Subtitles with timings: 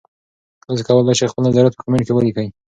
[0.65, 2.47] تاسي کولای شئ خپل نظریات په کمنټ کې ولیکئ.